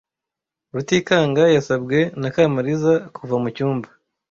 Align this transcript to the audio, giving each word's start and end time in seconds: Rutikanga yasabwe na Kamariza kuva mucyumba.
Rutikanga 0.73 1.43
yasabwe 1.55 1.97
na 2.21 2.29
Kamariza 2.35 2.93
kuva 3.15 3.35
mucyumba. 3.43 3.87